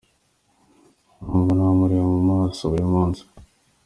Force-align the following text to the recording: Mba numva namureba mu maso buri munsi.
Mba 1.19 1.27
numva 1.27 1.53
namureba 1.57 2.05
mu 2.11 2.21
maso 2.39 2.61
buri 2.71 2.85
munsi. 2.93 3.21